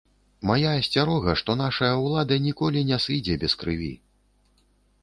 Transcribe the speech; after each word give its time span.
Мая 0.51 0.69
асцярога, 0.79 1.35
што 1.41 1.51
нашая 1.63 1.91
ўлада 2.05 2.35
ніколі 2.47 2.79
не 2.89 2.97
сыдзе 3.05 3.39
без 3.47 3.53
крыві. 3.63 3.93